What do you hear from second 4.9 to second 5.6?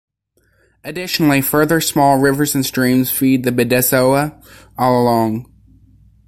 along.